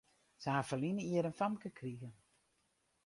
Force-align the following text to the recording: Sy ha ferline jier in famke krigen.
Sy 0.43 0.49
ha 0.53 0.61
ferline 0.69 1.03
jier 1.09 1.29
in 1.29 1.37
famke 1.39 1.69
krigen. 1.77 2.15